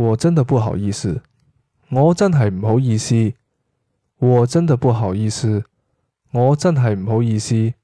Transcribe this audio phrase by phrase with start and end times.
[0.00, 1.20] 我真的不好意思。
[1.90, 3.34] 我真系唔好意思。
[4.18, 5.64] 我真的不好意思。
[6.32, 7.74] 我真系唔好意思。